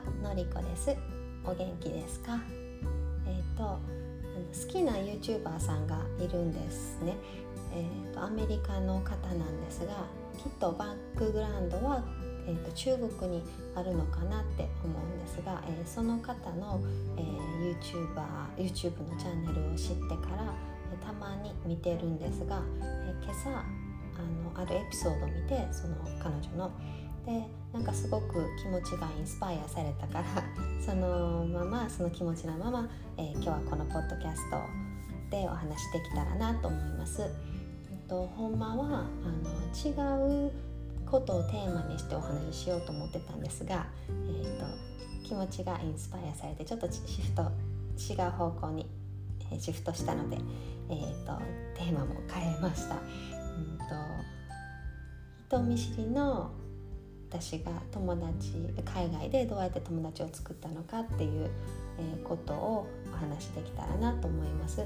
[0.00, 0.96] はのりこです。
[1.44, 2.40] お元気ですか？
[3.26, 7.16] えっ、ー、と好きな YouTuber さんがいるんですね。
[7.72, 10.06] えーと、アメリカの方なんですが
[10.38, 12.02] きっとバックグラウンドは、
[12.46, 13.42] えーと、中国に
[13.76, 16.80] あるのかなって思うんですが、えー、その方の、
[17.18, 18.24] えー、YouTuber
[18.56, 20.54] YouTube のチャンネルを知ってから、
[20.92, 23.62] えー、たまに見てるんですが、え今朝あ
[24.54, 26.72] のあるエピソードを見てその彼女の
[27.26, 30.24] でなんかすごく気持ちがインスパイアされたから
[30.84, 34.58] そのままその気持ちのまま、えー、今日はこのポッドキャスト
[35.30, 37.22] でお話できたらなと思います。
[38.10, 40.52] とほんまはあの違う
[41.06, 44.66] ことをテーマにしてお話ししようと思ってたんですが、えーと、
[45.24, 47.42] 気持ちがインスパイアされてちょっとシフト
[47.96, 48.86] 違う方向に
[49.58, 50.38] シフトしたので、
[50.88, 51.40] えーと、
[51.76, 52.96] テーマも変えました。
[52.96, 53.84] うんと
[55.48, 56.50] 人見知りの
[57.30, 58.52] 私が友達
[58.84, 61.48] 海外でどうやって友達を作ったのかっていう
[62.24, 64.84] ことをお話しできたらなと思います。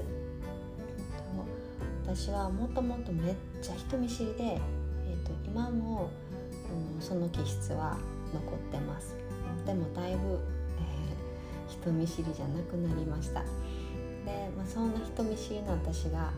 [2.05, 6.11] 私はもともとめっちゃ人見知りで、えーと、今も、
[6.95, 7.97] うん、その気質は
[8.31, 9.15] 残ってます
[9.65, 13.47] でもだいぶ、えー、人見知りじゃなくなりましたで、
[14.55, 16.31] まあ、そんな人見知りの私が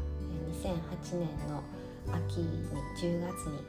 [0.64, 1.61] 2008年の
[2.14, 2.66] 秋に
[2.97, 3.59] 10月に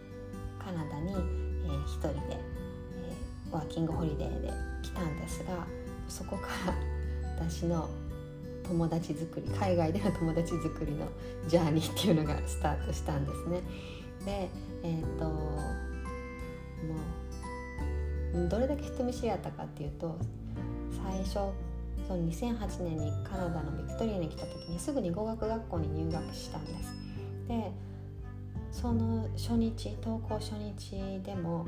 [0.58, 4.52] カナダに、えー、人で、えー、ワーキングホリデーで
[4.83, 5.66] 来たんですが
[6.08, 6.74] そこから
[7.47, 7.88] 私の
[8.66, 11.06] 友達作り海外での友達作りの
[11.46, 13.62] ジャーニーっていうのがスタートしたんですね。
[14.24, 14.48] で
[14.83, 15.58] えっ、とも
[18.34, 20.19] うどれだけ人見知りやったかっていうと
[21.02, 21.52] 最初
[22.06, 26.94] その2008年にカナダのビクトリアに来た時にすぐに語学学校に入学したんです。
[27.48, 27.72] で
[28.70, 31.64] その初日登校初日でも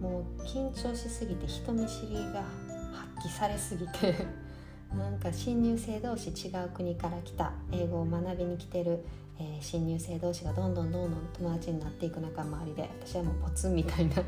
[0.00, 2.44] もう緊張しすぎて人見知りが
[2.92, 4.14] 発揮されすぎて
[4.96, 9.04] なんか新入生同士違う国から来た英語を学びに来てる、
[9.38, 14.22] えー、新入生同士がどんどんどんどん友達になっていく中周りで私はもうポツンみたいな。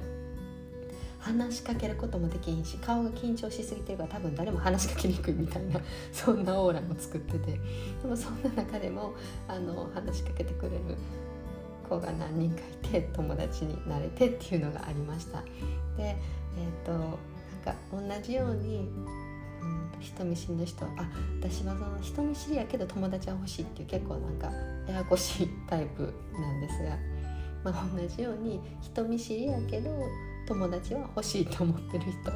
[1.20, 5.78] 話しかけることもできんし顔が緊張しすぎてるから多分誰も話しかけにくいみたいな
[6.12, 7.60] そんなオーラも作ってて。
[8.02, 9.12] でもそんな中でも
[9.46, 10.96] あの話しかけてくれる
[11.90, 15.42] 子が何人かいて友達になれてっていうのがありました。
[15.42, 15.48] で
[15.98, 18.88] えっ、ー、となんか同じように
[19.60, 20.88] うん人見知りの人あ
[21.40, 24.50] 私はその人見知りやけど友達は欲しいっていう結構なんか
[24.88, 29.90] ややこしいタイプなんですが、まあ、同じように人見知りやけど
[30.46, 32.32] 友達は欲しいと思ってる人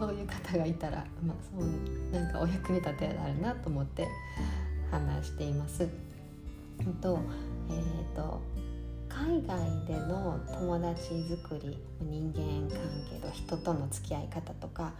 [0.00, 4.08] そういう方がいたら、まあ、そうなんかお役に立てられるなと思って
[4.90, 5.88] 話しています。
[7.00, 7.18] と
[7.70, 8.40] えーと
[9.08, 12.78] 海外での友達作り人間関
[13.10, 14.92] 係と人との付き合い方とか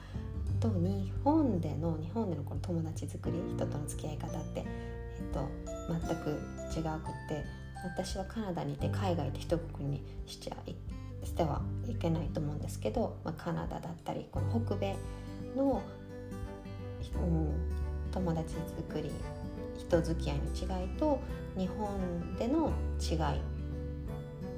[0.61, 5.49] と日本での日本でのこの友達作り人との付き合い方って、えっと、
[5.89, 6.31] 全く
[6.77, 7.45] 違くって
[7.85, 10.75] 私はカナダにいて海外で一括りにしちゃい
[11.25, 14.97] してはいけないと思うんですけど、まあ、カナダだったりこの北米
[15.57, 15.83] の、
[17.15, 17.53] うん、
[18.13, 19.13] 友達作り
[19.79, 20.45] 人付き合いの
[20.81, 21.21] 違いと
[21.57, 23.41] 日本での違い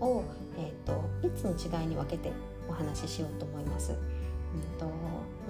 [0.00, 0.24] を、
[0.58, 2.32] えーと、と3つの違いに分けて
[2.68, 3.92] お話ししようと思います。
[3.92, 4.90] うんとま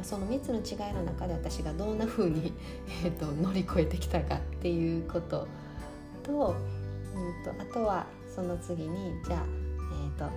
[0.02, 2.52] あ、その3つの違いの中で私がどんな風に
[3.04, 5.48] えーと乗り越えてきたかっていうこと
[6.22, 6.54] と,、
[7.14, 9.44] うんと、あとはその次にじゃあ、
[10.04, 10.30] えーと、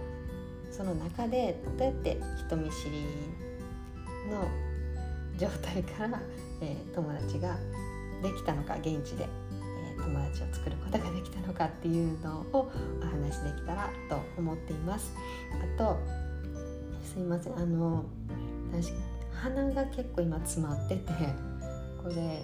[0.71, 2.17] その中でどうやって
[2.47, 3.03] 人見知り
[4.31, 4.47] の
[5.37, 6.21] 状態から、
[6.61, 7.57] えー、友達が
[8.23, 15.13] できたのか現地で、えー、友達を作ることができたのかっていうのをお話しできたらと思っています。
[15.53, 15.99] あと
[17.03, 18.05] すいませんあの
[18.71, 18.91] 私
[19.31, 21.11] 鼻が結構今詰まってて
[22.01, 22.43] これ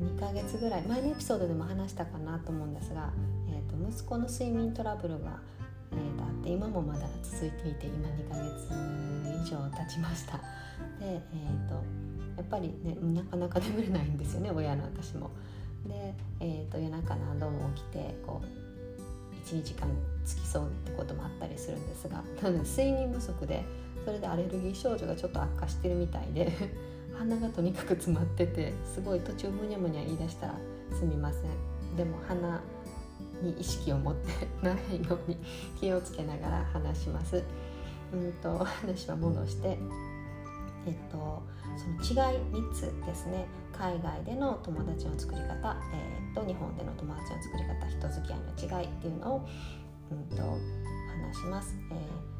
[0.00, 3.12] 2ヶ月ぐらい前のエピソードでも話したかなと思うんですが、
[3.48, 5.40] えーと、息子の睡眠トラブルが、
[5.92, 10.42] えー、とあって今もまだ続いていて今2ヶ月以上経ちましたで、
[11.02, 11.82] えーと、
[12.36, 15.30] やっぱりねなかなか眠れないんですよね親の私も
[15.86, 19.88] で、えーと、夜中何度も起きてこう12時間
[20.24, 23.64] 付きそうってこともあったりするんですがなので睡眠不足で
[24.04, 26.52] それでアレルギー症状がちょっと悪化してるみたいで
[27.16, 30.54] 鼻がとにかく詰まっててすごい途中むにゃむにゃ言い出したら
[30.92, 32.60] すみませんでも鼻
[33.42, 35.38] に意識を持ってなら ないように
[35.80, 37.42] 気をつけながら話します。
[38.12, 39.78] うんと話は戻して
[40.86, 41.42] えっと、
[41.76, 43.46] その違い3つですね。
[43.72, 49.48] 海外での友達の作り方、えー、と日本での友達の作り方人付き合いの違いっていうのを、
[50.10, 51.76] うんと、話します。
[51.90, 52.36] えー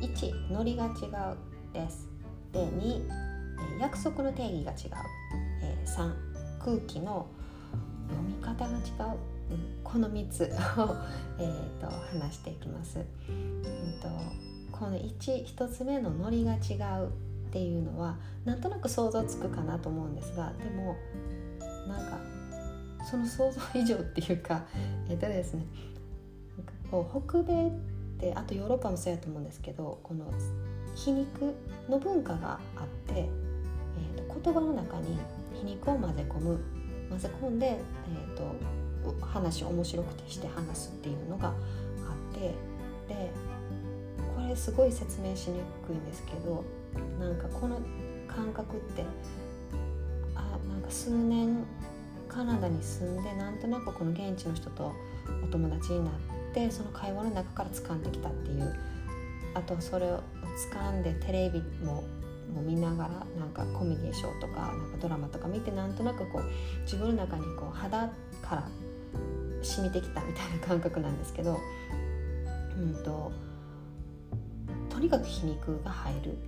[0.00, 1.36] 1ノリが違う
[1.72, 2.08] です。
[2.52, 5.04] で2、え約束の定義が違う、
[5.62, 6.12] え3
[6.62, 7.26] 空気の
[8.08, 9.18] 読み方が違う、
[9.50, 10.44] うん、この3つ
[10.78, 10.96] を
[11.38, 11.88] えと
[12.18, 12.98] 話していきます。
[12.98, 14.08] うんと
[14.70, 17.10] この 1, 1つ目のノリが違う。
[17.54, 20.96] っていうのはなんとなく想像つくかなと思うんですがでも
[21.86, 22.18] なんか
[23.08, 24.64] その想像以上っていうか
[25.08, 25.64] えっとですね
[26.90, 27.70] こう北米っ
[28.18, 30.24] てあとヨーロッパもそうやと思うんですけどこの
[30.96, 31.54] 皮肉
[31.88, 35.16] の文化があって、えーと、言葉の中に
[35.54, 36.58] 皮肉を混ぜ込む
[37.08, 42.40] 混ぜ込んで、えーと、話を面白くてして話すっていうのがあって
[43.06, 43.30] で
[44.34, 46.64] これすごい説明しにくいんですけど
[47.18, 47.80] なんかこの
[48.26, 49.04] 感覚って
[50.34, 51.64] あなんか数年
[52.28, 54.92] カナダに住んでなんとなくこの現地の人と
[55.44, 56.14] お友達になっ
[56.52, 58.74] てその会話の中から掴んできたっていう
[59.54, 60.20] あとそれを
[60.72, 62.04] 掴んでテレビも
[62.54, 68.10] も見ながらなんかコメディーショーとかなんかドラマとか見てなんとなくこう自分の中にこう肌
[68.42, 68.68] から
[69.62, 71.58] 染みてきたみたいな感覚なんですけど、
[72.76, 73.32] うんと、
[74.90, 76.38] とにかく皮肉が入る。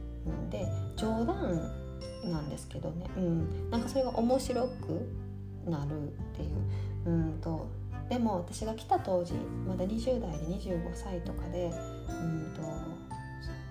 [0.50, 1.86] で冗談
[2.24, 7.66] なんですけどね、うん、なんかそれが面白くなるっていう、うんと。
[8.08, 9.32] でも私が来た当時
[9.66, 11.72] まだ20代で25歳とかで
[12.08, 12.72] うんとやっ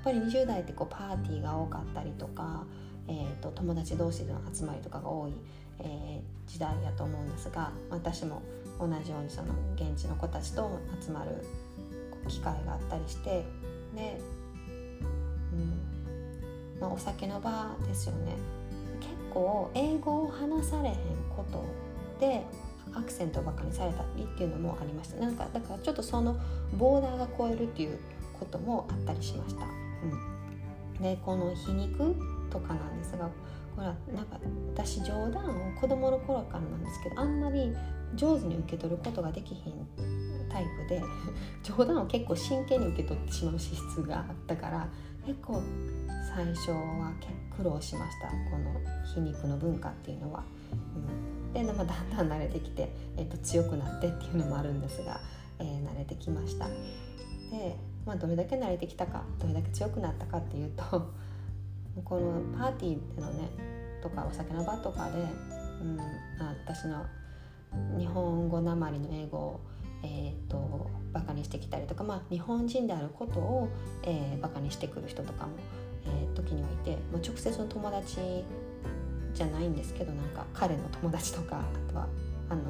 [0.04, 2.66] ぱり20代ってこうパーティーが多かったりとか、
[3.08, 5.32] えーと、友達同士での集まりとかが多い、
[5.80, 8.42] えー、時代やと思うんですが私も
[8.78, 11.46] 同じようにその現地の子たちと集まる
[12.28, 13.46] 機会があったりして
[13.96, 14.20] で、
[16.80, 18.36] まあ、お酒の場ですよね。
[19.00, 20.96] 結構英語を話されへん
[21.36, 21.64] こと
[22.20, 22.44] で
[22.94, 25.18] アクセントばかにされたりっていうのもありました。
[25.18, 26.36] なんかだからちょっとその
[26.78, 28.00] ボーダーが超えるっていう
[28.40, 29.66] こともあったりしました。
[29.66, 32.16] うん、でこの皮肉
[32.50, 33.30] とかなんですが
[33.76, 34.40] これはなんか
[34.74, 37.74] 私冗談を子供の頃からなんですけどあんまり
[38.16, 39.88] 上手に受け取ることができひん
[40.50, 41.02] タイプで
[41.64, 44.88] 冗談を結構真剣に受け取ってしまう資質があったから
[45.26, 45.62] 結構
[46.36, 47.14] 最初は
[47.56, 50.44] 苦労しましたこの皮肉の文化っていうのは。
[50.72, 55.22] うんで、まあ、だんだん慣れてきて、えー、と強くなってっていうのもあるんですが、
[55.58, 60.84] えー、慣れてきましたで、まあ、どれだけ慣れてきたかどれだけ強くなったかっていうと
[62.04, 63.50] このパーティーでのね
[64.04, 65.20] とかお酒の場とかで、
[65.82, 65.98] うん、
[66.66, 67.06] 私の
[67.98, 69.62] 日本語なまりの英語を
[70.04, 73.70] えーと、バカにしてきたりとか、まあ、日本人であることを、
[74.04, 75.54] えー、バカにしてくる人とかも、
[76.06, 78.18] えー、時にはいてもう直接の友達
[79.34, 82.08] じゃないんですけどなんか彼の友達とかあとは
[82.50, 82.62] あの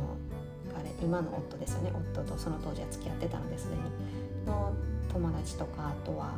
[0.75, 1.91] 彼今の夫ですよね。
[2.13, 3.81] 夫とその当時は付き合ってたのですでに。
[4.45, 4.73] の
[5.11, 6.33] 友達とかあとは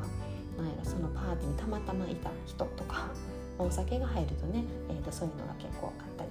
[0.58, 3.10] 何やろそのパーティーにたまたまいた人とか
[3.60, 6.30] お酒が入るとね、えーと、そういうのが結構あったり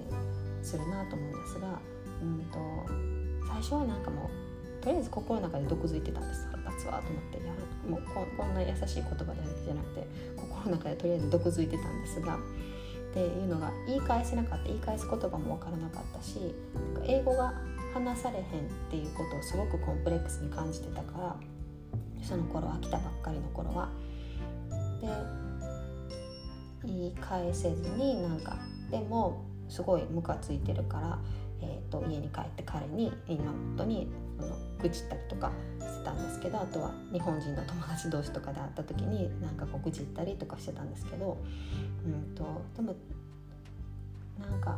[0.63, 1.79] するなと思うんですが、
[2.21, 2.57] うんと、
[3.47, 4.29] 最初はなんかも
[4.79, 6.47] うとりあえず心の中で毒づいてたんです。
[6.77, 7.53] つわと思ってや
[7.89, 8.01] もう
[8.37, 12.39] こんな優しい言葉だけじゃなくて心の中でとりあえず毒づいてたんですがっ
[13.13, 16.53] ていうのが言い返せなかった言い返す言葉も分からなかったし
[17.05, 17.53] 英語が
[17.93, 18.45] 話されへんっ
[18.89, 21.35] ていうことをすごくコンプレックスに感じてたから
[22.21, 23.89] その頃は来たばっかりの頃は。
[25.01, 25.07] で
[26.83, 28.57] 言い返せずになんか
[28.89, 31.19] でもすごいムカついてるから、
[31.61, 34.09] えーと、家に帰って彼に今夫に
[34.81, 41.37] 愚痴ったりとかしてたんですけどあとは日本人の友達同士とかで会った時になんかこう愚痴ったりとかしてたんですけど、
[42.05, 42.95] うんと、でも
[44.39, 44.77] なんか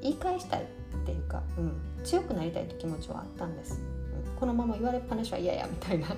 [0.00, 0.66] 言い返したいっ
[1.06, 3.80] ていうか、うん、強くなりたいって気持ちはあったんです、
[4.26, 6.08] うん、このまま言われっぱなしは嫌やみたいな。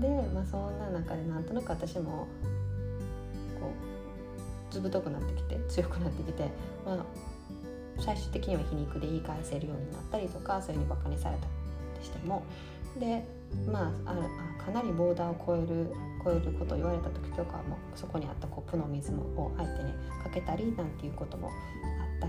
[0.00, 2.26] で、まあ、そんな中でなんとなく私も
[3.60, 3.70] こ
[4.70, 6.48] うずぶとくなってきて強くなってきて、
[6.86, 7.04] まあ、
[7.98, 11.46] 最終的には皮肉で言い返せるようになったりとかそういうふうにバカにされた
[11.98, 12.42] りしても。
[12.98, 13.24] で
[13.70, 15.90] まああかなりボーダーを超える
[16.24, 19.92] 超えることを言われた時とかもそこにあったコップの水を相手に
[20.22, 22.28] かけたりなんていうこともあっ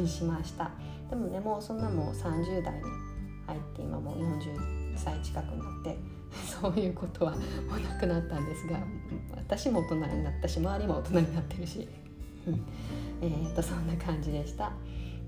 [0.00, 0.70] りしました。
[1.10, 2.82] でもねもうそんなもう30代に
[3.46, 5.98] 入って今もう40歳近くになって
[6.44, 7.38] そういうことはも
[7.76, 8.78] うなくなったんですが
[9.36, 11.88] 私も大人になったし周りも大人になってるし。
[13.20, 14.72] えーとそんな感じでした。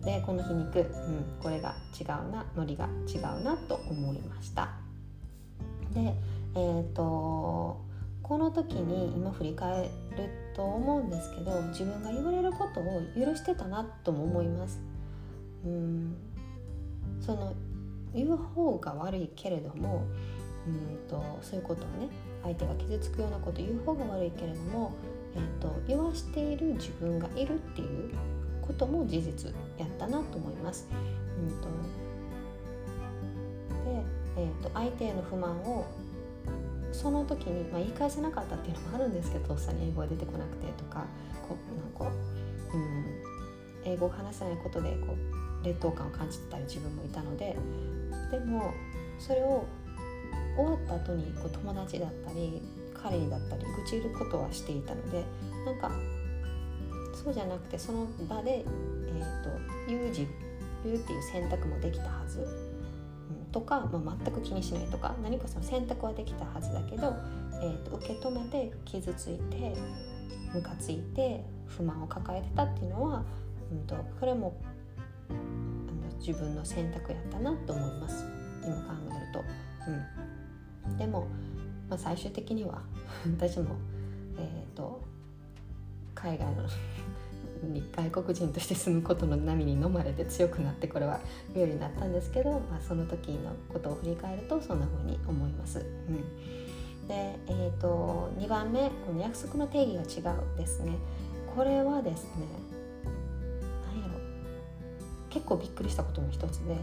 [0.04, 4.70] でこの皮肉、うん、これが違うなノリが違うなと思いました。
[5.92, 6.14] で
[6.52, 7.80] えーと、
[8.22, 9.90] この時に今振り返る
[10.54, 14.80] と思うんですけど自分が言われることを許してたなとも思います。
[15.64, 16.16] うん
[17.20, 17.54] その
[18.14, 20.06] 言う方が悪いけれども
[20.66, 22.08] うんとそういうことをね
[22.42, 24.92] 相手が傷つくようなこと言う方が悪いけれども
[25.34, 28.12] えーと、言わしている自分がいるっていう
[28.70, 30.88] ことも事実やったなと思います。
[30.90, 31.68] うんと
[33.84, 34.04] で、
[34.36, 35.86] えーと、相手への不満を
[36.92, 41.04] その時に、まあ、言い返せなかったっていうのもあるんですけどとっさに英語が出てこなくてとか
[41.48, 42.16] こうなんか、
[42.74, 45.16] うん、英語を話せないことでこ
[45.62, 47.56] う劣等感を感じてたり自分もいたので
[48.30, 48.72] でも
[49.18, 49.66] それを
[50.56, 52.62] 終わった後にこう友達だったり
[52.94, 55.24] 彼にだったり愚痴ることはしていたので
[55.64, 55.90] なんか
[57.22, 59.50] そうじゃなくてその場で、えーと、
[59.86, 60.26] 言う自
[60.84, 67.14] 言うっていう選択もできたはず、うん、とか、まあ、全く気にしないとか何かその選択はできたはずだけど、
[67.62, 69.74] えーと、受け止めて傷ついて
[70.54, 73.24] ムカついて不満を抱えてたっていうのは、
[73.70, 74.56] うんと、これも
[75.28, 78.24] あの自分の選択やったなと思います。
[78.64, 79.44] 今考えると。
[80.88, 81.26] うん、でも
[81.90, 82.82] まあ、最終的には
[83.26, 83.76] 私も、
[84.38, 85.02] えーと、
[86.22, 86.68] 海外の
[87.92, 91.20] 外国人として住むことの波に飲まれて強くなってこれは
[91.54, 95.78] 言うようになったんですけど、まあ、その時のことを振り返るとそんな風に思います。
[95.78, 96.16] うん、
[97.06, 100.96] で、えーと、2番目この約束の定義が違うですね。
[101.54, 102.46] これはですね
[103.92, 104.14] 何やろ
[105.28, 106.76] 結構びっくりしたことの一つで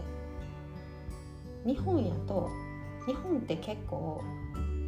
[1.64, 2.50] 日本やと
[3.06, 4.22] 日本って結構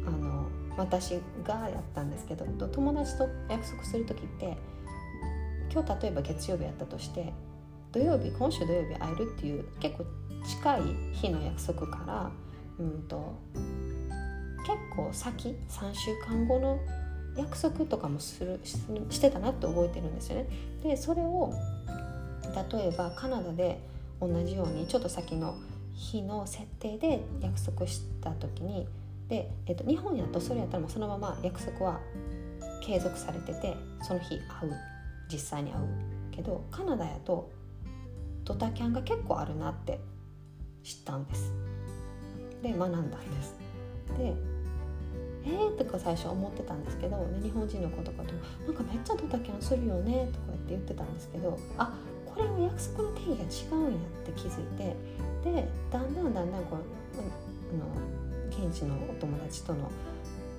[0.05, 4.57] あの私がやったんですけど友達と約束する時って
[5.71, 7.33] 今日例えば月曜日やったとして
[7.91, 10.05] 土曜日今週土曜日会えるっていう結構
[10.47, 10.81] 近い
[11.13, 12.31] 日の約束から
[12.79, 13.35] うんと
[14.65, 16.79] 結構先3週間後の
[17.37, 20.47] 約束とかもするしてたなって覚えてるんですよね。
[20.83, 21.53] でそれを
[22.73, 23.79] 例えばカナダで
[24.19, 25.55] 同じようにちょっと先の
[25.93, 28.87] 日の設定で約束した時に
[29.31, 32.01] で、えっと、日本やとそれやったらもうそのまま約束は
[32.83, 34.73] 継続されててその日会う
[35.31, 35.85] 実際に会う
[36.31, 37.49] けどカナダやと
[38.43, 40.01] ドタキャンが結構あるなって
[40.83, 41.53] 知ったんです。
[42.61, 43.55] で学んだんです。
[44.17, 44.33] で
[45.45, 48.33] えーとか最初思ってたんですけど、ね、日本人の子とかと
[48.67, 54.95] 「なんかめっちゃドタキャンするよね」とかって言ってたんですけどあこれは約束の定義が違うんやって気づいて
[55.43, 58.10] でだんだんだんだんこうあの
[58.67, 59.91] 現地のお友達との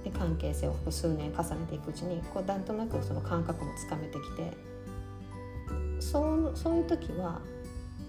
[0.04, 4.52] で関係性を数年重ねていくうちにこうなんとなくその感覚もつかめてきて
[6.00, 7.40] そうそういう時は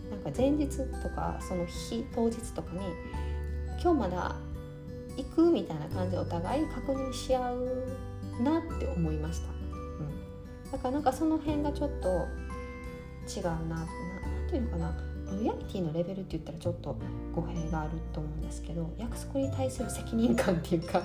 [0.09, 2.79] なんか前日とかその日当日とかに
[3.81, 4.35] 今日まだ
[5.15, 7.85] 行くみたいな感じでお互い確認し合う
[8.41, 12.27] なって思いました、うん、だからなんかその辺がちょっと
[13.27, 13.87] 違うな何
[14.49, 15.12] ていうのかな。
[15.39, 16.97] リアリティのレベルって言ったらちょっと
[17.33, 21.01] 語弊があると思うんですけど約束に対する責任感っていうか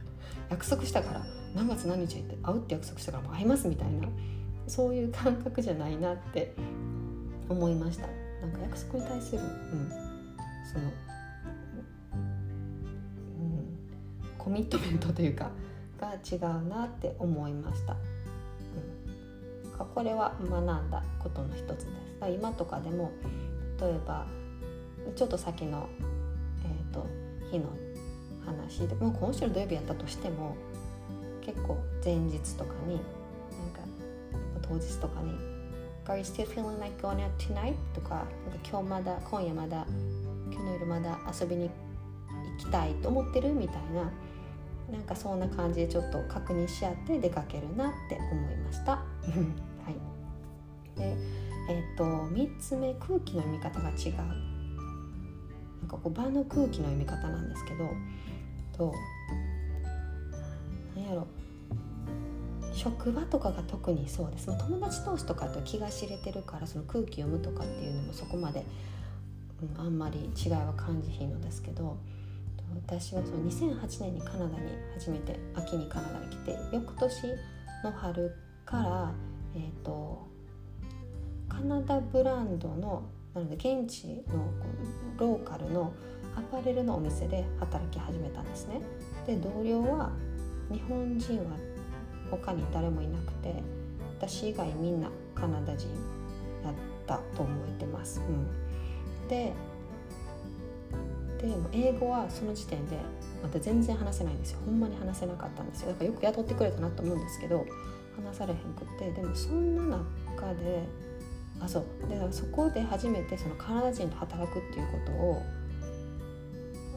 [0.50, 4.08] 約束したから何月何日って会うって約束したから会いますみたいな
[4.66, 6.54] そういう感覚じゃないなって
[7.48, 8.06] 思いました。
[8.40, 9.90] なんか約束に対する、うん、
[10.72, 10.86] その、う
[13.42, 13.78] ん、
[14.38, 15.50] コミットメントというか
[16.00, 17.96] が違うなって思いました、う
[19.84, 21.86] ん、これは学んだことの一つです。
[22.28, 23.12] 今とかでも
[23.80, 24.26] 例えば
[25.16, 25.88] ちょっと先の、
[26.64, 27.06] えーと、
[27.50, 27.70] 日の
[28.44, 30.56] 話でもう今週の土曜日やったとしても
[31.40, 33.02] 結構前日とかになん
[33.72, 33.80] か
[34.62, 35.32] 当日とかに
[36.06, 38.26] 「Are you still feeling like going out tonight?」とかなんか
[38.68, 39.86] 今日まだ今夜まだ
[40.50, 41.70] 今日の夜まだ遊びに
[42.58, 44.10] 行きたいと思ってるみたいな
[44.90, 48.92] なんかそんな感じでちょっと確認し合って出かけるなって思いました。
[48.92, 49.04] は
[50.96, 51.16] い、で
[51.70, 54.16] え、ー、と3つ目空気の読み方が違う。
[54.16, 57.88] なんかこう場の空気の読み方なんですけど
[58.76, 58.92] と
[60.96, 61.26] 何やろ。
[62.72, 64.46] 職場とかが特にそうです。
[64.46, 68.64] 友達同士とかと気が知れてるからその空気読むとかっていうのもそこまで、
[69.62, 71.98] うん、あんまり違いは感じひんのですけど
[72.86, 77.22] 私はその2008年にカナダに初めて秋にカナダに来て翌年
[77.84, 78.34] の春
[78.64, 79.12] から
[79.54, 80.29] えっ、ー、と
[81.50, 83.02] カナダブランドの
[83.34, 84.50] なので現地の
[85.18, 85.92] ローカルの
[86.34, 88.80] アパレルのお店で働き始めたんですね。
[89.26, 90.10] で同僚は
[90.70, 91.56] 日本人は
[92.30, 93.62] 他に誰もいなくて
[94.18, 95.88] 私以外みんなカナダ人
[96.64, 96.74] やっ
[97.06, 98.20] たと思えてます。
[98.20, 99.52] うん、で
[101.38, 102.96] で英語はその時点で
[103.42, 107.64] また全然話せないんですよほんまに話せなかったんですよだからよく雇ってくれたなと思うんですけど
[108.22, 110.04] 話されへんくってでもそんな
[110.36, 110.86] 中で
[111.60, 115.42] あそうでそこで初めてそのカナダ人と働くっていうことを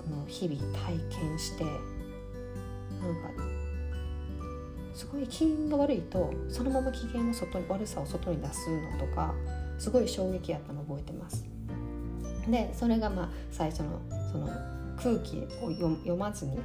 [0.06, 3.44] あの日々体験してなんか
[4.94, 9.34] すごい機嫌が悪いとそのまま機嫌を外に悪さを外に出すのとか
[9.78, 11.46] すごい衝撃やったの覚えてます。
[12.48, 14.02] でそれがまあ最初の
[14.32, 14.48] その
[14.98, 16.60] 空気を読まずに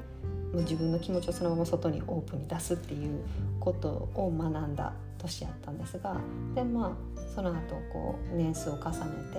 [0.53, 3.21] もう自分の気持ちをそのまま外にオープンに出すっていう
[3.61, 6.17] ことを学んだ年やったんですが
[6.55, 8.97] でまあその後こう年数を重ね
[9.33, 9.39] て、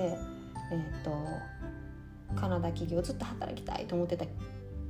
[0.72, 1.12] えーと、
[2.36, 4.26] カナダ企業ずっと働きたいと思ってた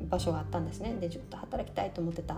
[0.10, 0.96] 場所があったんですね。
[1.00, 2.38] でずっと働きたいと思ってた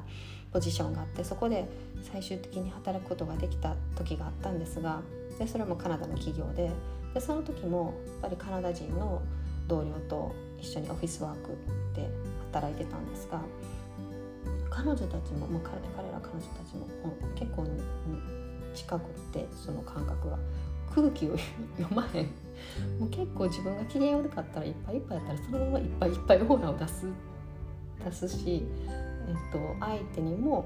[0.52, 1.68] ポジションがあってそこで
[2.12, 5.02] 最終的に働くことができた時があったんですが
[5.40, 6.72] でそれもカナダの企業で
[7.14, 9.22] でその時もやっぱりカナダ人の
[9.68, 11.58] 同僚と一緒にオフィスワーク
[11.96, 12.10] で
[12.52, 13.42] 働いてたんですが
[14.72, 15.76] 彼女たちも、まあ、彼
[16.12, 16.88] ら彼女たちも
[17.36, 17.68] 結構
[18.74, 20.40] 近くってその感覚が
[20.96, 21.38] 空気を
[21.78, 22.26] 読まへん。
[23.00, 27.06] もう結構自分が機嫌悪かったらいっぱいいっぱいやったらそのままいっぱいいっぱいオーラを出す
[28.04, 28.64] 出すし、
[29.28, 30.66] えっと、相手にも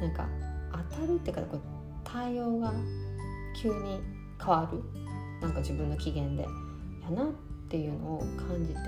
[0.00, 0.28] なんか
[0.72, 1.60] 当たるっていうかこう
[2.04, 2.72] 対応が
[3.60, 4.00] 急に
[4.38, 4.82] 変わる。
[5.42, 6.46] なんか自分の機嫌で。
[7.02, 7.26] やなっ
[7.68, 8.80] ていうのを感じて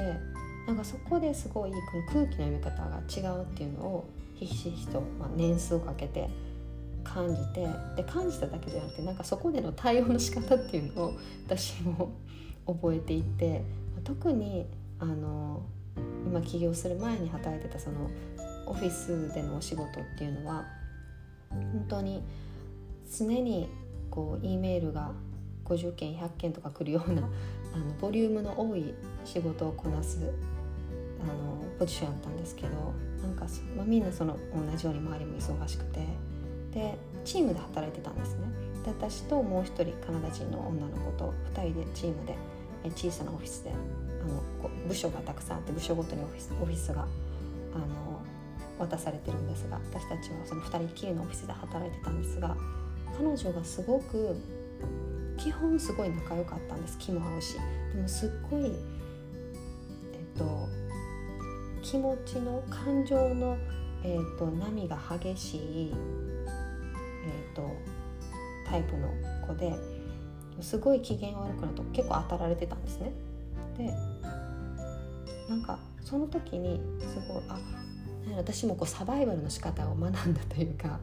[0.67, 6.29] なんかそこですごいこの空気の読み方が違うっていうのをひしひしと、まあ、年数をかけて
[7.05, 7.67] 感じて
[7.97, 12.13] で感じただけじゃなくてなんかそこでの対応の仕方っていうのを私も
[12.67, 13.63] 覚えていて
[14.05, 14.67] 特に
[14.99, 15.63] あの
[16.25, 18.11] 今起業する前に働いてたその
[18.67, 20.65] オフィスでのお仕事っていうのは
[21.51, 22.23] 本当に
[23.19, 23.69] 常に
[24.11, 25.13] こう E メールが
[25.65, 27.23] 50件100件とか来るような
[27.75, 30.33] あのボリュームの多い仕事をこなす
[31.23, 32.69] あのポジションやったんですけど
[33.23, 36.07] なんか、まあ、みんなその同じように周りも忙しくて
[36.73, 38.47] でチームで働いてたんですね。
[38.85, 42.37] で私ともう一人カナダ人の女の子と2人でチームで
[42.91, 47.03] 小さなオフィスであのこう部署がたくさんあって部署ごとにオフィスオフィスが
[47.75, 48.23] あの
[48.79, 52.57] 渡されてるんですが私たちはその2人きりのオフィスで働いてたんですが
[53.17, 54.37] 彼女がすごく
[55.37, 56.99] 基本すごい仲良かったんです。
[56.99, 57.57] 気も合うし。
[57.95, 60.69] でもすっごいえっと
[61.83, 63.57] 気持ちの感情の、
[64.05, 65.93] えっと、波が激しい
[67.25, 67.71] えーと、
[68.67, 69.09] タイプの
[69.47, 69.75] 子で
[70.61, 73.13] すごい機嫌悪くなると結構当たられてたんですね。
[73.79, 73.95] で
[75.49, 77.59] なんかその時にすごいあ
[78.37, 80.99] 私もこうサバイバルの仕方を学んだというか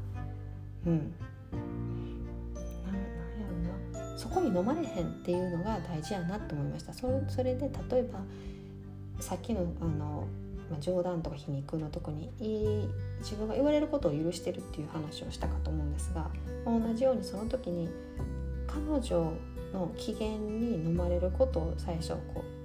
[0.85, 1.13] うん
[2.85, 3.01] なんや
[3.93, 4.17] ろな。
[4.17, 6.93] そこに飲まれへんっていうのが大事やなと思いました。
[6.93, 8.19] それそれで例えば
[9.19, 10.27] さっきのあの
[10.69, 16.29] まあ、冗談とか皮肉のとこにいい自分が言われることを許してるっていう話をしたかと思うんですが、
[16.65, 17.89] まあ、同じようにその時に
[18.67, 19.33] 彼女
[19.73, 22.59] の機嫌に飲まれることを最初こう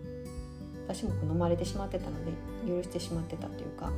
[0.86, 2.32] 私もこう飲まれてしまってたので
[2.66, 3.90] 許してしまってたというか、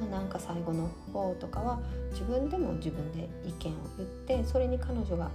[0.00, 1.80] まあ、なんか最後の方とかは
[2.12, 5.30] 自分でも自分で意見を言ってそれに彼女が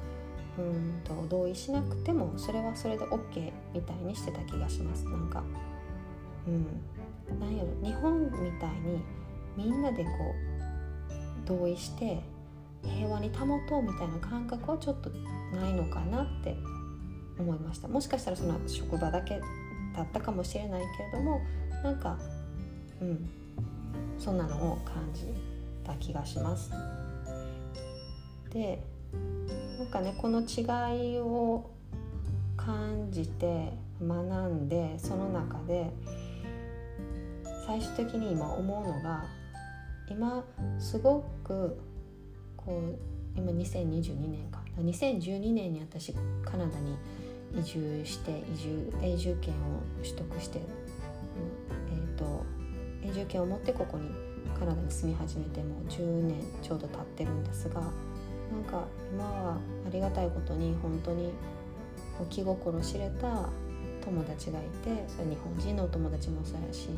[0.57, 5.05] うんと同意しなくてもそれはそれで OK みたいにしてた気がします。
[5.05, 5.43] なんか
[6.47, 6.65] うん。
[7.39, 9.01] なんやろ日本みたいに
[9.57, 12.21] みんなでこう同意して
[12.83, 15.09] 平和に保とうみたいな感覚はちょっと
[15.55, 16.55] ないのかなって
[17.39, 17.87] 思いました。
[17.87, 19.41] もしかしたらその職場だけ
[19.95, 21.41] だったかもしれないけれども
[21.83, 22.17] なんか
[23.01, 23.29] うん
[24.17, 25.25] そんなのを感じ
[25.83, 26.71] た気がします。
[28.51, 28.83] で
[29.77, 31.69] なんかねこの違いを
[32.55, 35.91] 感じて学んでその中で
[37.71, 39.23] 最終的に今思うのが
[40.09, 40.43] 今
[40.77, 41.79] すごく
[42.57, 44.59] こう今2022年か。
[44.77, 46.97] 2012年に私カナダに
[47.57, 49.57] 移住して移住永住権を
[50.03, 52.45] 取得して、うん、えーと、
[53.03, 54.09] 永住権を持ってここに
[54.59, 57.91] カナダに住み始めてもう10年ちょうど経ってるんですがなん
[58.65, 59.53] か今は
[59.87, 61.31] ありがたいことに本当に
[62.29, 63.47] 気心知れた
[64.03, 66.89] 友達がいてそれ日本人のお友達もそうやし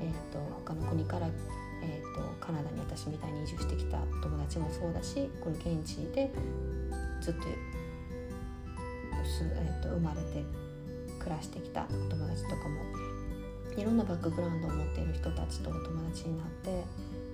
[0.00, 1.26] えーと、他の国から、
[1.82, 6.30] えーと、カナダに私みたいに移住してきた友達もそうだしこの現地で
[7.20, 10.44] ずっと,、えーと、生まれて
[11.18, 12.80] 暮らしてきた友達とかも
[13.76, 16.84] いろんなバックグラウンドを持っている人たちとお友達になって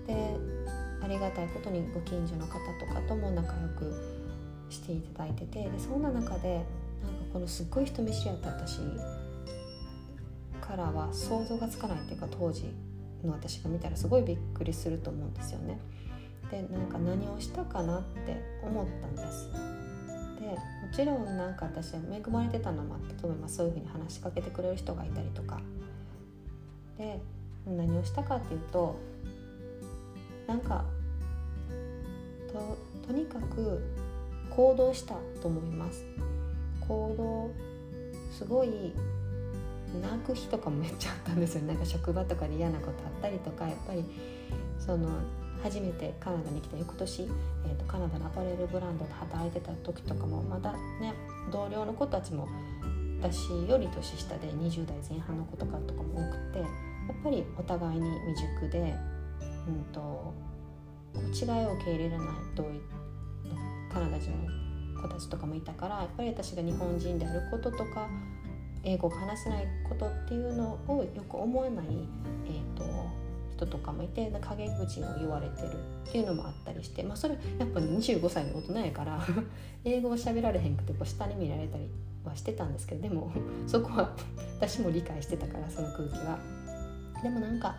[0.07, 0.37] で
[1.03, 3.94] ありがたいことにご近所の方とかとも仲良く
[4.68, 6.68] していただいててでそんな中でなんか
[7.33, 8.81] このすっごい人見知りやった私
[10.66, 12.72] からは想像がつかないっていうか当時
[13.22, 15.79] の私が見たらすごいびっくりすると思うんですよね。
[16.50, 19.50] でなんか何をしたかなって思ったんです。
[20.40, 20.59] でも
[20.92, 25.61] ちろんなんか私は恵まれてたのもあって例えばそういうふうに話しかけてくれる人がいたりとか
[26.98, 27.20] で
[27.66, 28.96] 何をしたかっていうと
[30.46, 30.85] なんか
[32.53, 33.83] ととにかく
[34.50, 36.05] 行動したと思います
[36.87, 37.50] 行動
[38.31, 38.92] すごい
[40.00, 41.62] 泣く日とかもめっちゃあったんですよ。
[41.62, 44.04] なんか職場とかで嫌なことあったりとかやっぱり
[44.78, 45.09] その
[45.62, 51.14] 初めてカナダに来た翌年、えーと、カナダのアパレルブランドで働いてた時とかもまだね
[51.50, 52.46] 同僚の子たちも
[53.22, 56.68] 私より年下で20代前半の子とかとかも多くてやっ
[57.22, 58.94] ぱりお互いに未熟で、
[59.66, 60.35] うんと、
[61.33, 62.66] 違いを受け入れられない同意
[63.92, 68.09] カナダ人の子たちとかもいたからやっぱり私が日本人であることとか
[68.84, 71.86] 英語が話せないことっていうのをよく思わない、
[72.46, 72.84] えーと、
[73.56, 75.68] 人とかもいて陰口を言われてる
[76.08, 79.20] っていうのもあったりして、まあ、それやっぱ25歳の大人やから
[79.84, 81.88] 英語を喋られへんくてこう下に見られたり
[82.24, 83.30] はしてたんですけどでも
[83.66, 84.14] そこは
[84.60, 86.38] 私も理解してたからその空気は。
[87.22, 87.74] でもなんか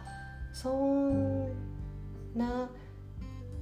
[0.53, 1.49] そん
[2.35, 2.67] な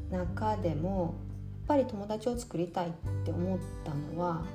[0.10, 2.92] 中でもやっぱり友達を作りたいっ
[3.26, 4.46] て思ったのは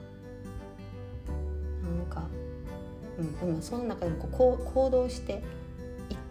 [3.19, 5.41] うん、でもその中でもこう行動していっ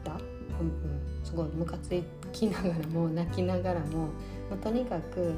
[0.03, 1.89] た、うんうん、すごいムカつ
[2.31, 4.07] きながらも泣きながらも、
[4.49, 5.33] まあ、とにかく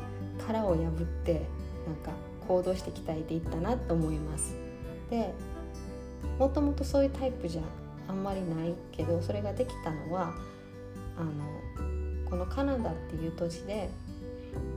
[0.46, 1.34] 殻を破って
[1.86, 2.12] なんか
[2.48, 4.56] 行動して鍛えていったなと思います。
[5.10, 5.34] で
[6.38, 7.62] もともとそういうタイプじゃ
[8.08, 10.34] あんまりないけどそれができたのは
[11.18, 13.90] あのこのカナダっていう土地で、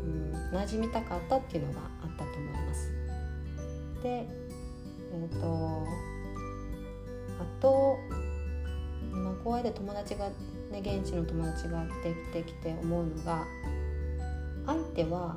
[0.04, 2.90] うん、馴染みたかったっていうのがあったと思います。
[4.02, 4.26] でえ
[5.32, 5.86] っ、ー、と
[7.40, 7.98] あと
[9.12, 10.28] 今こうやって友達が
[10.70, 13.44] ね現地の友達ができてきて思うのが
[14.66, 15.36] 相手は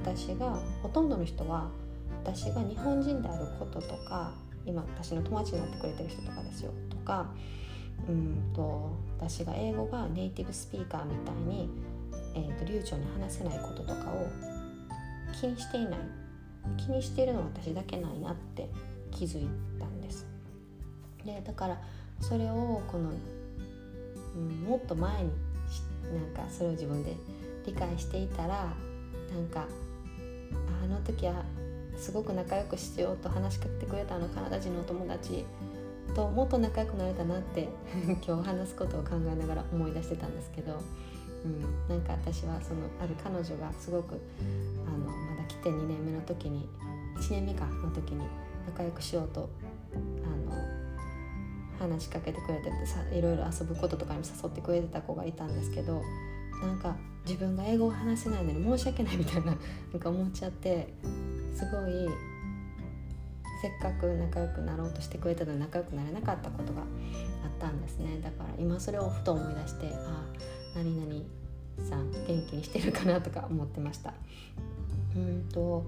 [0.00, 1.70] 私がほとんどの人は
[2.24, 4.32] 私が日本人であることとか
[4.66, 7.30] 今私の友達になってくれてる人とかですよとか
[8.08, 11.68] うんと私が英語がネイティブスピーカーみたいに、
[12.34, 14.26] えーと、流暢に話せないこととかを
[15.38, 16.00] 気にしていない
[16.76, 18.68] 気にしているのは私だけないなって
[19.10, 19.48] 気づい
[19.78, 20.29] たんです。
[21.24, 21.80] でだから
[22.20, 23.10] それをこの、
[24.36, 25.30] うん、もっと前に
[26.12, 27.16] なんかそれを自分で
[27.66, 28.72] 理解していたら
[29.32, 29.66] なんか
[30.82, 31.44] あの時は
[31.96, 35.44] すごく仲良くしようと話しかけてくれたあのカナダ人のお友達
[36.14, 37.68] ともっと仲良くなれたなって
[38.26, 40.80] 今日話すことを考えながら思い出してたんですけど、
[41.44, 44.18] うん、なんか私はそのある彼女がすごく
[44.86, 46.68] あのまだ来て2年目の時に
[47.16, 48.24] 1年目かの時に
[48.66, 49.48] 仲良くしようと
[49.94, 50.69] あの
[51.80, 56.02] 話しかけてくれてさいろいろ遊ぶこととかに誘ってくれてた子がいたんですけど
[56.62, 56.94] なんか
[57.26, 59.56] 自分が英語を話せないのに申し訳ないみたいななん
[59.98, 60.92] か思っちゃって
[61.54, 62.08] すごい
[63.62, 66.86] せっかく仲良くなろうとしてくれたのに仲良くなれなかったことがあっ
[67.58, 68.18] たんですね。
[68.22, 70.24] だから今それをふと思い出してあ
[70.74, 71.24] あ何々
[71.88, 74.14] さん元気にしてるかなとか思ってました。
[75.14, 75.84] うんと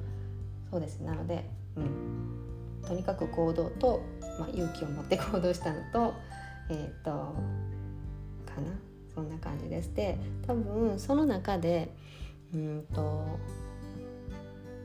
[0.70, 1.00] そうです。
[1.00, 2.51] なので、うん、
[2.86, 4.02] とにかく行動と
[4.38, 6.14] まあ、勇気を持って行動したのと
[6.70, 7.10] えっ、ー、と
[8.46, 8.72] かな？
[9.14, 9.94] そんな感じです。
[9.94, 11.94] で多分その中で
[12.54, 13.38] うんと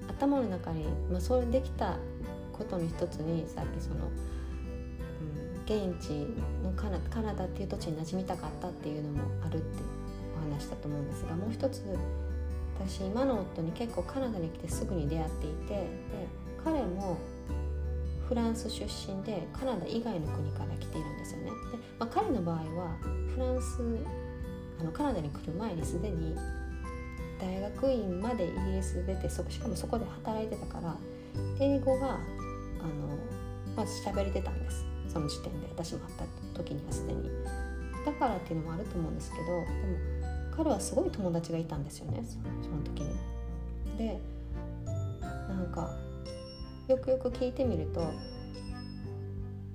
[0.07, 1.97] 頭の中に、まあ、それできた
[2.53, 4.07] ことの一つにさっきその、
[5.67, 6.27] うん、現地
[6.63, 9.83] のカナカナダっていう土地に馴染みたかったっていうのもあるって
[10.36, 11.83] お話したと思うんですがもう一つ
[12.79, 15.88] 私今の夫に結構カナダに来てすぐに出会っていてで
[16.63, 17.17] 彼も
[18.27, 21.45] フランス出身でカナダ以外の国から来ているんですよね。
[21.45, 21.51] で
[21.99, 22.97] まあ、彼の場合は
[23.33, 23.81] フランス
[24.79, 26.35] あのカナダに来る前にすでに
[27.39, 30.95] 大学院までイギリス出てそしかもそこで働いてたから
[31.59, 32.19] 英語があの、
[33.75, 37.29] まあ、喋れてたんですその時点で私も会った時にはすでに。
[38.05, 39.65] だからっていうのもあると思うんですけどでも
[40.55, 42.23] 彼はすごい友達がいたんですよね
[42.61, 43.15] その時に。
[43.97, 44.19] で
[45.49, 45.89] なんか
[46.88, 48.02] よくよく聞いてみると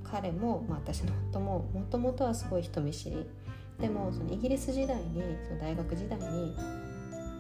[0.05, 3.27] 彼も、まあ、私の夫ももともとはすごい人見知り。
[3.81, 6.59] でもそのイギリス時代にその大学時代にや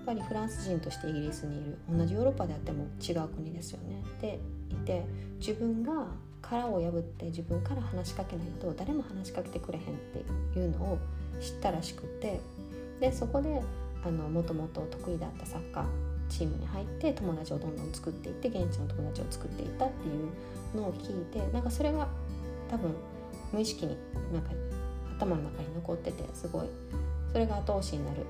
[0.02, 1.78] っぱりフランス人としてイギリスにいる。
[1.90, 4.02] 同じヨーロッパであっても違う国ですよね。
[4.20, 5.04] でいて
[5.38, 6.06] 自分が
[6.40, 9.88] 殻を破って自分から話しかけないと誰も話しかけてくれへんっ
[10.52, 10.98] ていうのを
[11.40, 12.40] 知ったらしくて。
[13.02, 13.60] でそこで
[14.10, 22.08] もともと得意だったサッカーチームに入って友達をどんどん作っていって現地の友達を作っていったっていうのを聞いてなんかそれが
[22.70, 22.94] 多分
[23.52, 23.96] 無意識に
[24.32, 24.50] なんか
[25.18, 26.66] 頭の中に残っててすごい
[27.32, 28.24] それが後押しになる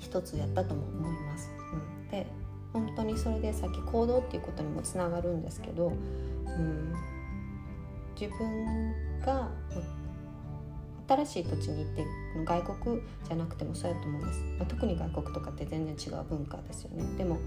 [0.00, 1.50] 一つやったとも思います。
[1.72, 2.26] うん、で
[2.72, 6.92] 本当にそれでさっき行動っていうことにもつながるんですけど、うん、
[8.20, 9.48] 自分が
[11.08, 12.06] 新しい土地に行って
[12.44, 17.02] 外国じゃなくてもそうやと思うんです、まあ、特に外国とかって全然違う文化ですよね。
[17.16, 17.38] でも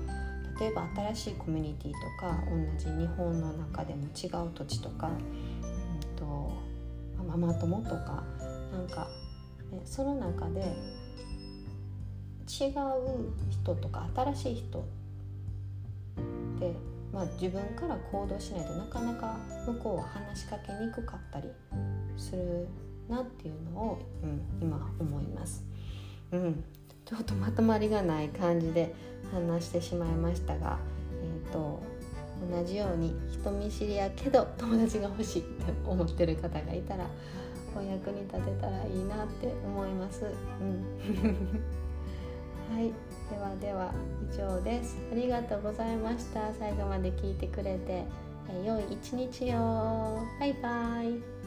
[0.59, 5.15] 例えば新しいコミュニティとか同じ日本の中でも違う土地とか、うん
[6.15, 6.53] と、
[7.27, 8.23] ママ友とか
[8.71, 9.09] なんか、
[9.71, 10.63] ね、その中で違
[12.67, 12.71] う
[13.49, 14.85] 人とか新しい人
[16.59, 16.75] で、
[17.11, 21.49] まあ、自分から行動しないとなかなか向こうは話しかけにくかったり
[22.17, 22.67] する
[23.11, 25.63] なっていうのを、うん、今思います。
[26.31, 26.63] うん、
[27.05, 28.95] ちょっとまとまりがない感じで
[29.33, 30.79] 話してしまいましたが、
[31.21, 31.81] えーと、
[32.49, 37.05] 同じように人見知りやけど友達が欲しいって思ってる方がいたら
[37.75, 40.25] お役に立てたらいいなって思います。
[40.59, 40.85] うん。
[42.73, 42.93] はい。
[43.29, 43.93] ではでは
[44.33, 44.97] 以上です。
[45.11, 46.53] ありがとうございました。
[46.59, 48.03] 最後まで聞いてくれて、
[48.49, 50.19] え良い一日を。
[50.39, 51.41] バイバイ